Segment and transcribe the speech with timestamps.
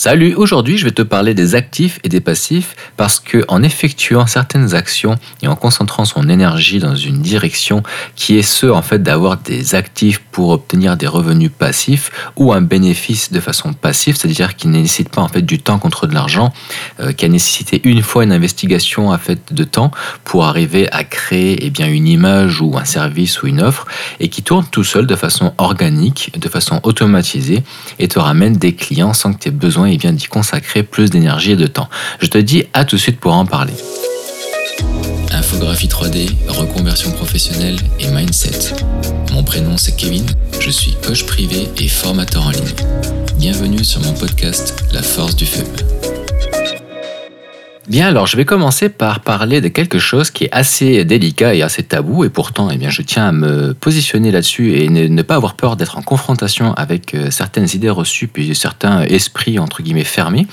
[0.00, 4.28] Salut, aujourd'hui je vais te parler des actifs et des passifs parce que en effectuant
[4.28, 7.82] certaines actions et en concentrant son énergie dans une direction
[8.14, 12.60] qui est ce en fait d'avoir des actifs pour obtenir des revenus passifs ou un
[12.60, 16.14] bénéfice de façon passive, c'est-à-dire qui ne nécessite pas en fait du temps contre de
[16.14, 16.52] l'argent,
[17.00, 19.90] euh, qui a nécessité une fois une investigation à fait de temps
[20.22, 23.84] pour arriver à créer eh bien une image ou un service ou une offre
[24.20, 27.64] et qui tourne tout seul de façon organique, de façon automatisée
[27.98, 31.10] et te ramène des clients sans que tu aies besoin et bien d'y consacrer plus
[31.10, 31.88] d'énergie et de temps.
[32.20, 33.74] Je te dis à tout de suite pour en parler.
[35.32, 38.74] Infographie 3D, reconversion professionnelle et mindset.
[39.32, 40.26] Mon prénom c'est Kevin,
[40.60, 42.74] je suis coach privé et formateur en ligne.
[43.38, 45.64] Bienvenue sur mon podcast La force du feu.
[47.88, 51.62] Bien, alors je vais commencer par parler de quelque chose qui est assez délicat et
[51.62, 55.36] assez tabou, et pourtant, eh bien, je tiens à me positionner là-dessus et ne, pas
[55.36, 60.04] avoir peur d'être en confrontation avec euh, certaines idées reçues puis certains esprits entre guillemets
[60.04, 60.46] fermés,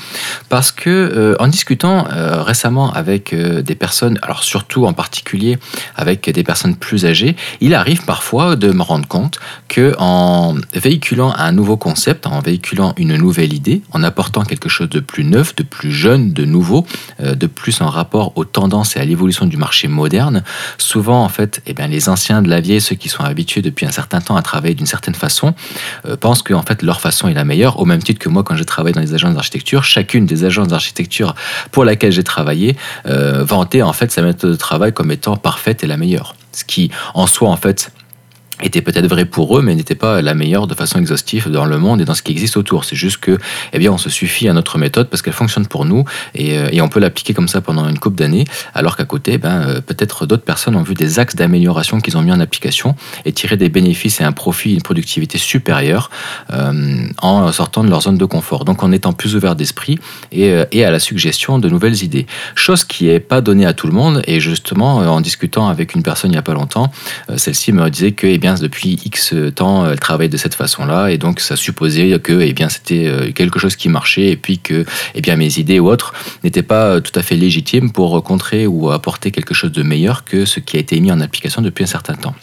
[0.48, 5.58] parce que euh, en discutant euh, récemment avec des personnes, alors surtout en particulier
[5.98, 11.34] avec des personnes plus âgées, il arrive parfois de me rendre compte que en véhiculant
[11.36, 15.54] un nouveau concept, en véhiculant une nouvelle idée, en apportant quelque chose de plus neuf,
[15.56, 16.86] de plus jeune, de nouveau
[17.34, 20.44] de plus en rapport aux tendances et à l'évolution du marché moderne.
[20.78, 23.86] Souvent, en fait, eh bien, les anciens de la vieille, ceux qui sont habitués depuis
[23.86, 25.54] un certain temps à travailler d'une certaine façon,
[26.06, 28.44] euh, pensent que en fait, leur façon est la meilleure, au même titre que moi,
[28.44, 31.36] quand j'ai travaillé dans les agences d'architecture, chacune des agences d'architecture
[31.72, 32.76] pour laquelle j'ai travaillé
[33.08, 36.36] euh, vantait en fait sa méthode de travail comme étant parfaite et la meilleure.
[36.52, 37.92] Ce qui, en soi, en fait,
[38.68, 41.78] était peut-être vrai pour eux, mais n'était pas la meilleure de façon exhaustive dans le
[41.78, 42.86] monde et dans ce qui existe autour.
[42.86, 43.38] C'est juste que,
[43.74, 46.70] eh bien, on se suffit à notre méthode parce qu'elle fonctionne pour nous et, euh,
[46.72, 49.82] et on peut l'appliquer comme ça pendant une couple d'années, alors qu'à côté, ben, euh,
[49.82, 53.58] peut-être d'autres personnes ont vu des axes d'amélioration qu'ils ont mis en application et tiré
[53.58, 56.10] des bénéfices et un profit, une productivité supérieure
[56.52, 58.66] euh, en sortant de leur zone de confort.
[58.66, 60.00] Donc, en étant plus ouvert d'esprit
[60.32, 62.26] et, et à la suggestion de nouvelles idées.
[62.56, 66.04] Chose qui n'est pas donnée à tout le monde et justement, en discutant avec une
[66.04, 66.92] personne il n'y a pas longtemps,
[67.36, 71.40] celle-ci me disait que, eh depuis X temps, elle travaille de cette façon-là, et donc
[71.40, 75.60] ça supposait que eh c'était euh, quelque chose qui marchait, et puis que eh mes
[75.60, 79.72] idées ou autres n'étaient pas tout à fait légitimes pour contrer ou apporter quelque chose
[79.72, 82.36] de meilleur que ce qui a été mis en application depuis un certain temps.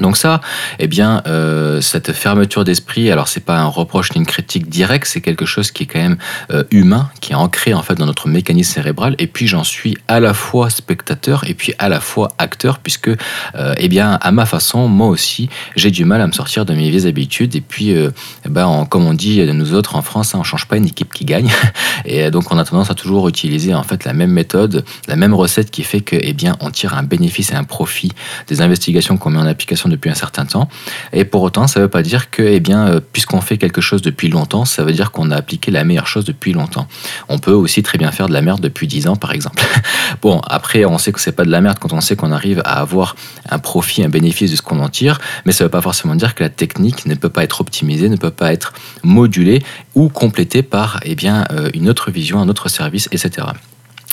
[0.00, 0.40] Donc ça,
[0.78, 5.06] eh bien, euh, cette fermeture d'esprit, alors c'est pas un reproche ni une critique directe,
[5.06, 6.16] c'est quelque chose qui est quand même
[6.50, 9.14] euh, humain, qui est ancré en fait dans notre mécanisme cérébral.
[9.18, 13.08] Et puis j'en suis à la fois spectateur et puis à la fois acteur, puisque,
[13.08, 16.72] euh, eh bien, à ma façon, moi aussi, j'ai du mal à me sortir de
[16.72, 17.54] mes vieilles habitudes.
[17.54, 18.10] Et puis, eh
[18.48, 21.24] ben, comme on dit nous autres en France, hein, on change pas une équipe qui
[21.24, 21.50] gagne.
[22.04, 25.34] Et donc on a tendance à toujours utiliser en fait la même méthode, la même
[25.34, 28.12] recette qui fait que, eh bien, on tire un bénéfice et un profit
[28.46, 30.68] des investigations qu'on met en application depuis un certain temps.
[31.12, 33.80] Et pour autant, ça ne veut pas dire que, eh bien, euh, puisqu'on fait quelque
[33.80, 36.86] chose depuis longtemps, ça veut dire qu'on a appliqué la meilleure chose depuis longtemps.
[37.28, 39.62] On peut aussi très bien faire de la merde depuis 10 ans, par exemple.
[40.22, 42.60] bon, après, on sait que c'est pas de la merde quand on sait qu'on arrive
[42.64, 43.16] à avoir
[43.48, 46.14] un profit, un bénéfice de ce qu'on en tire, mais ça ne veut pas forcément
[46.14, 49.62] dire que la technique ne peut pas être optimisée, ne peut pas être modulée
[49.94, 53.48] ou complétée par eh bien, euh, une autre vision, un autre service, etc.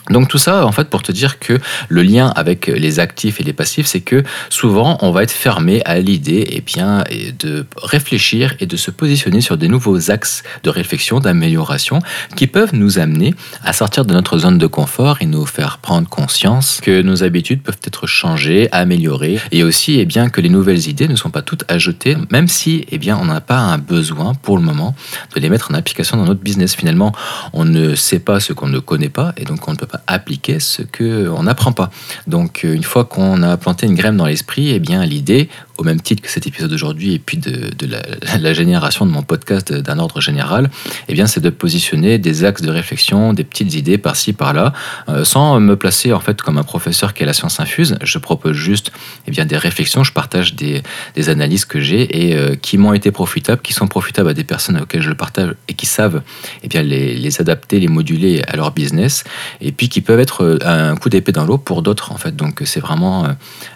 [0.10, 1.60] Donc tout ça, en fait, pour te dire que
[1.90, 5.82] le lien avec les actifs et les passifs, c'est que souvent, on va être fermé
[5.86, 7.04] à l'idée et eh bien,
[7.40, 12.00] de réfléchir et de se positionner sur des nouveaux axes de réflexion, d'amélioration,
[12.36, 16.08] qui peuvent nous amener à sortir de notre zone de confort et nous faire prendre
[16.08, 20.88] conscience que nos habitudes peuvent être changées, améliorées, et aussi eh bien, que les nouvelles
[20.88, 23.78] idées ne sont pas toutes à jeter, même si eh bien, on n'a pas un
[23.78, 24.96] besoin pour le moment
[25.36, 26.76] de les mettre en application dans notre business.
[26.76, 27.14] Finalement,
[27.54, 29.97] on ne sait pas ce qu'on ne connaît pas, et donc on ne peut pas
[30.08, 31.90] appliquer ce qu'on n'apprend pas.
[32.28, 35.84] Donc euh, une fois qu'on a planté une graine dans l'esprit, eh bien l'idée, au
[35.84, 37.72] même titre que cet épisode d'aujourd'hui et puis de,
[38.40, 40.70] la, génération de mon podcast d'un ordre général,
[41.08, 44.74] eh bien c'est de positionner des axes de réflexion, des petites idées par-ci par-là,
[45.10, 47.98] euh, sans me placer en fait comme un professeur qui a la science infuse.
[48.02, 48.92] Je propose juste
[49.28, 50.82] eh bien des réflexions, je partage des,
[51.28, 54.80] analyses que j'ai et euh, qui m'ont été profitables, qui sont profitables à des personnes
[54.80, 56.22] auxquelles je le partage et qui savent
[56.64, 59.24] eh bien les, adapter, les moduler à leur business.
[59.62, 62.36] Et puis qui peuvent être euh, un coup d'épée dans l'eau pour d'autres en fait.
[62.36, 63.28] Donc c'est vraiment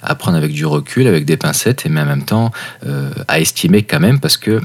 [0.02, 2.52] à prendre avec du recul, avec des pincettes, et mais en même temps
[2.86, 4.62] euh, à estimer quand même parce que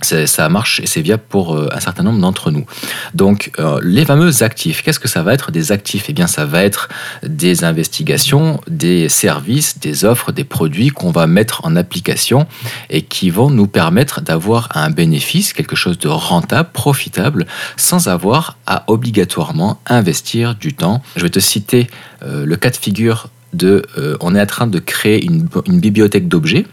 [0.00, 2.66] ça marche et c'est viable pour euh, un certain nombre d'entre nous.
[3.14, 6.06] Donc, euh, les fameux actifs, qu'est-ce que ça va être des actifs?
[6.08, 6.88] Eh bien, ça va être
[7.24, 12.46] des investigations, des services, des offres, des produits qu'on va mettre en application
[12.90, 17.46] et qui vont nous permettre d'avoir un bénéfice, quelque chose de rentable, profitable,
[17.76, 21.02] sans avoir à obligatoirement investir du temps.
[21.16, 21.88] Je vais te citer
[22.22, 23.82] le cas de figure de
[24.20, 25.48] on est en train de créer une
[25.80, 26.66] bibliothèque d'objets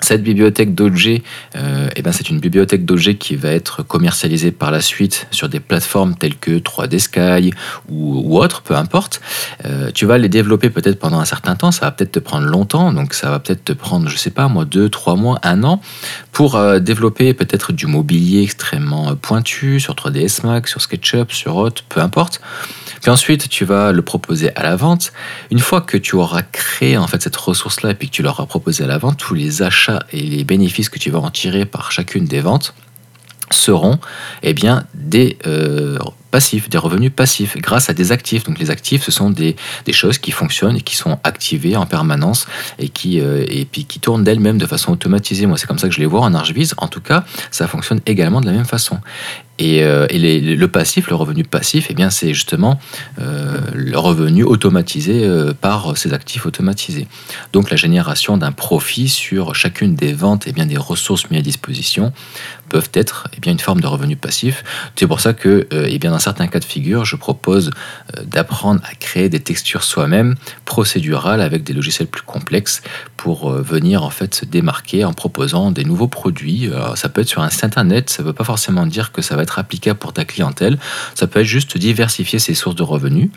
[0.00, 1.22] Cette bibliothèque d'objets,
[1.56, 5.48] euh, eh ben c'est une bibliothèque d'objets qui va être commercialisée par la suite sur
[5.48, 7.52] des plateformes telles que 3D Sky
[7.88, 9.20] ou, ou autres, peu importe.
[9.64, 12.46] Euh, tu vas les développer peut-être pendant un certain temps, ça va peut-être te prendre
[12.46, 15.64] longtemps, donc ça va peut-être te prendre, je sais pas, moi, deux, trois mois, un
[15.64, 15.80] an,
[16.32, 21.82] pour euh, développer peut-être du mobilier extrêmement pointu sur 3ds Max, sur SketchUp, sur autre,
[21.88, 22.40] peu importe.
[23.00, 25.12] Puis ensuite, tu vas le proposer à la vente.
[25.50, 28.46] Une fois que tu auras créé en fait cette ressource-là et puis que tu l'auras
[28.46, 31.64] proposé à la vente, tous les achats et les bénéfices que tu vas en tirer
[31.64, 32.74] par chacune des ventes
[33.50, 33.98] seront
[34.42, 34.54] eh
[34.94, 35.98] des euh,
[36.30, 38.44] passifs, des revenus passifs, grâce à des actifs.
[38.44, 39.56] Donc les actifs, ce sont des,
[39.92, 42.46] choses qui fonctionnent et qui sont activées en permanence
[42.78, 45.46] et qui, euh, qui tournent d'elles-mêmes de façon automatisée.
[45.46, 46.74] Moi, c'est comme ça que je les vois en Archviz.
[46.76, 48.98] En tout cas, ça fonctionne également de la même façon.
[49.58, 52.78] Et, euh, le passif, le revenu passif, eh bien, c'est justement
[53.20, 57.06] euh, le revenu automatisé euh, par ces actifs automatisés.
[57.52, 61.40] Donc la génération d'un profit sur chacune des ventes et eh bien, des ressources mises
[61.40, 62.12] à disposition
[62.68, 64.64] peuvent être eh bien, une forme de revenu passif.
[64.96, 67.70] C'est pour ça que, eh bien, dans certains cas de figure, je propose
[68.22, 70.34] d'apprendre à créer des textures soi-même,
[70.64, 72.82] procédurales, avec des logiciels plus complexes,
[73.16, 76.70] pour venir en fait se démarquer en proposant des nouveaux produits.
[76.94, 79.36] ça peut être sur un site internet, ça ne veut pas forcément dire que ça
[79.36, 80.78] va être applicable pour ta clientèle.
[81.14, 83.30] Ça peut être juste diversifier ses sources de revenus.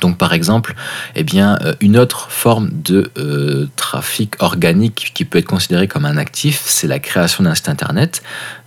[0.00, 0.74] Donc par exemple,
[1.14, 6.16] eh euh, une autre forme de euh, trafic organique qui peut être considéré comme un
[6.16, 8.22] actif, c'est la création d'un site internet.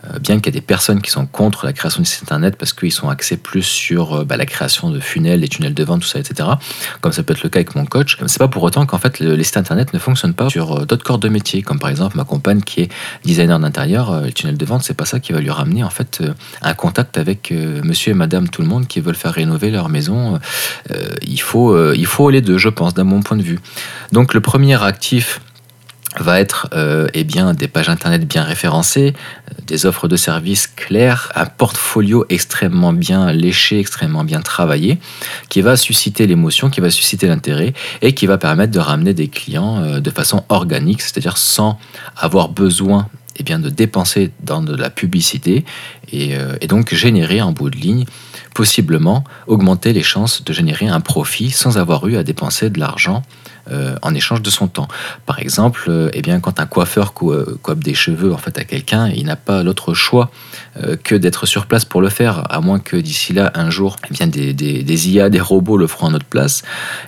[0.05, 2.55] Euh, bien qu'il y ait des personnes qui sont contre la création de site internet
[2.57, 5.83] parce qu'ils sont axés plus sur euh, bah, la création de funnels, des tunnels de
[5.83, 6.49] vente, tout ça, etc.
[7.01, 8.17] Comme ça peut être le cas avec mon coach.
[8.27, 11.03] C'est pas pour autant qu'en fait les sites internet ne fonctionnent pas sur euh, d'autres
[11.03, 12.91] corps de métier, comme par exemple ma compagne qui est
[13.25, 14.21] designer d'intérieur.
[14.21, 16.23] Les tunnels de vente, c'est pas ça qui va lui ramener en fait
[16.61, 20.39] un contact avec monsieur et madame tout le monde qui veulent faire rénover leur maison.
[21.21, 23.59] il, faut, il faut les deux, je pense, d'un mon point de vue.
[24.11, 25.41] Donc le premier actif
[26.19, 30.67] va être euh, eh bien, des pages internet bien référencées, euh, des offres de services
[30.67, 34.99] claires, un portfolio extrêmement bien léché, extrêmement bien travaillé,
[35.49, 39.27] qui va susciter l'émotion, qui va susciter l'intérêt et qui va permettre de ramener des
[39.27, 41.79] clients euh, de façon organique, c'est-à-dire sans
[42.17, 43.07] avoir besoin
[43.37, 45.63] eh bien, de dépenser dans de la publicité
[46.11, 48.05] et, et donc générer en bout de ligne
[48.53, 53.23] possiblement augmenter les chances de générer un profit sans avoir eu à dépenser de l'argent
[53.71, 54.87] euh, en échange de son temps.
[55.27, 58.63] Par exemple, euh, eh bien, quand un coiffeur euh, coiffe des cheveux en fait à
[58.63, 60.31] quelqu'un, il n'a pas l'autre choix
[61.03, 64.13] que d'être sur place pour le faire, à moins que d'ici là, un jour, eh
[64.13, 66.61] bien, des, IA, des robots le feront en notre place.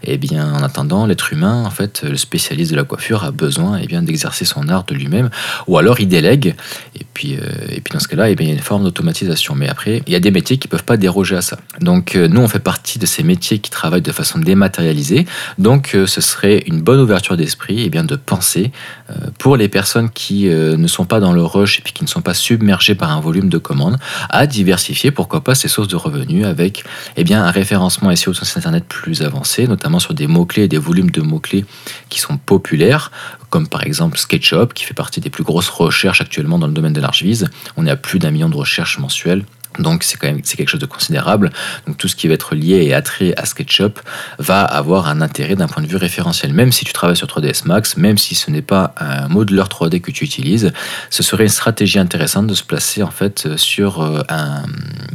[0.03, 3.79] Eh bien, en attendant, l'être humain, en fait, le spécialiste de la coiffure a besoin
[3.81, 5.29] eh d'exercer son art de lui-même,
[5.67, 6.55] ou alors il délègue.
[6.99, 7.33] Et puis,
[7.69, 9.55] et puis dans ce cas-là, eh il y a une forme d'automatisation.
[9.55, 11.57] Mais après, il y a des métiers qui ne peuvent pas déroger à ça.
[11.79, 15.25] Donc, nous, on fait partie de ces métiers qui travaillent de façon dématérialisée.
[15.57, 18.71] Donc, ce serait une bonne ouverture d'esprit et bien de penser
[19.09, 22.03] euh, pour les personnes qui euh, ne sont pas dans le rush et puis qui
[22.03, 23.97] ne sont pas submergées par un volume de commandes
[24.29, 26.83] à diversifier pourquoi pas ces sources de revenus avec
[27.17, 30.67] eh bien un référencement SEO sur internet plus avancé notamment sur des mots clés et
[30.67, 31.65] des volumes de mots clés
[32.09, 33.11] qui sont populaires
[33.49, 36.93] comme par exemple SketchUp qui fait partie des plus grosses recherches actuellement dans le domaine
[36.93, 39.43] de l'archivise on est à plus d'un million de recherches mensuelles
[39.79, 41.51] donc c'est quand même quelque chose de considérable.
[41.87, 43.99] Donc tout ce qui va être lié et attrait à SketchUp
[44.39, 46.53] va avoir un intérêt d'un point de vue référentiel.
[46.53, 50.01] Même si tu travailles sur 3ds Max, même si ce n'est pas un modeleur 3D
[50.01, 50.71] que tu utilises,
[51.09, 54.63] ce serait une stratégie intéressante de se placer en fait sur euh, un,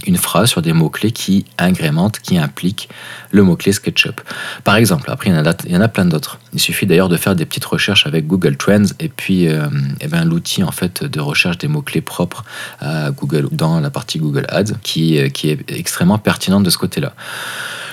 [0.06, 2.88] une phrase, sur des mots clés qui agrémentent, qui impliquent
[3.30, 4.20] le mot clé SketchUp.
[4.64, 6.38] Par exemple, après il y en a, il y en a plein d'autres.
[6.52, 9.66] Il suffit d'ailleurs de faire des petites recherches avec Google Trends et puis euh,
[10.00, 12.44] eh ben, l'outil en fait de recherche des mots clés propres
[12.80, 14.45] à Google dans la partie Google
[14.82, 17.14] Qui est extrêmement pertinente de ce côté-là.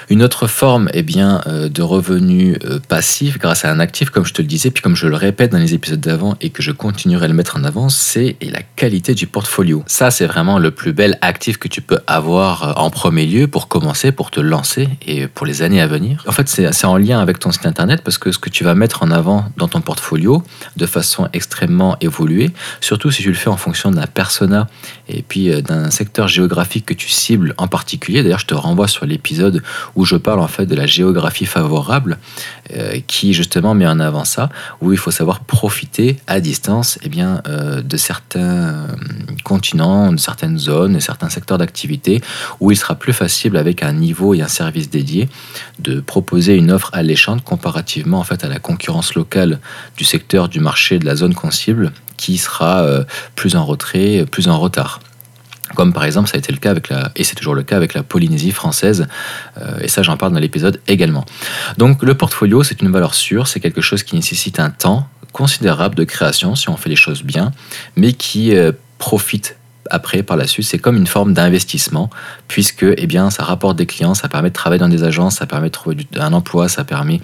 [0.09, 4.25] Une autre forme eh bien, euh, de revenu euh, passif grâce à un actif, comme
[4.25, 6.61] je te le disais, puis comme je le répète dans les épisodes d'avant et que
[6.61, 9.83] je continuerai à le mettre en avant, c'est la qualité du portfolio.
[9.87, 13.47] Ça, c'est vraiment le plus bel actif que tu peux avoir euh, en premier lieu
[13.47, 16.23] pour commencer, pour te lancer et pour les années à venir.
[16.27, 18.75] En fait, c'est en lien avec ton site internet parce que ce que tu vas
[18.75, 20.43] mettre en avant dans ton portfolio
[20.77, 24.67] de façon extrêmement évoluée, surtout si tu le fais en fonction d'un persona
[25.07, 28.23] et puis d'un secteur géographique que tu cibles en particulier.
[28.23, 29.61] D'ailleurs, je te renvoie sur l'épisode
[29.95, 32.17] où je parle en fait de la géographie favorable,
[32.75, 34.49] euh, qui justement met en avant ça,
[34.81, 38.87] où il faut savoir profiter à distance eh bien, euh, de certains euh,
[39.43, 42.21] continents, de certaines zones, de certains secteurs d'activité,
[42.59, 45.29] où il sera plus facile avec un niveau et un service dédié
[45.79, 49.59] de proposer une offre alléchante comparativement en fait à la concurrence locale
[49.97, 52.85] du secteur, du marché, de la zone qu'on cible, qui sera
[53.35, 54.99] plus en retrait, plus en retard
[55.75, 57.75] comme par exemple ça a été le cas avec la, et c'est toujours le cas
[57.75, 59.07] avec la Polynésie française,
[59.57, 61.25] euh, et ça j'en parle dans l'épisode également.
[61.77, 65.95] Donc le portfolio c'est une valeur sûre, c'est quelque chose qui nécessite un temps, considérable
[65.95, 67.51] de création si on fait les choses bien,
[67.95, 68.53] mais qui
[68.99, 69.57] profite
[69.89, 72.09] après, par la suite, c'est comme une forme d'investissement,
[72.47, 75.45] puisque eh bien, ça rapporte des clients, ça permet de travailler dans des agences, ça
[75.45, 77.21] permet de trouver un emploi, ça permet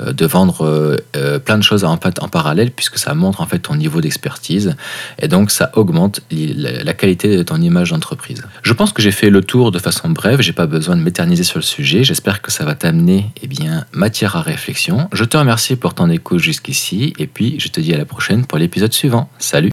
[0.00, 3.46] euh, de vendre euh, euh, plein de choses en, en, parallèle, puisque ça montre en
[3.46, 4.76] fait ton niveau d'expertise,
[5.20, 8.42] et donc ça augmente la qualité de ton image d'entreprise.
[8.62, 11.44] Je pense que j'ai fait le tour de façon brève, j'ai pas besoin de m'éterniser
[11.44, 15.08] sur le sujet, j'espère que ça va t'amener eh bien, matière à réflexion.
[15.12, 18.46] Je te remercie pour ton écoute jusqu'ici, et puis je te dis à la prochaine
[18.46, 19.30] pour l'épisode suivant.
[19.38, 19.70] Salut